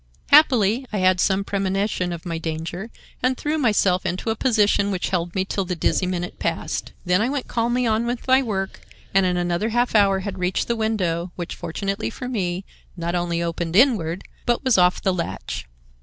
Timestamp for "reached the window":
10.39-11.31